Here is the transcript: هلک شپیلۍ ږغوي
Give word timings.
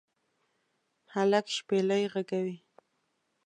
هلک 1.13 1.45
شپیلۍ 1.55 2.03
ږغوي 2.13 2.57